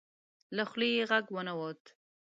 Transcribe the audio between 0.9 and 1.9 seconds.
یې غږ ونه وت.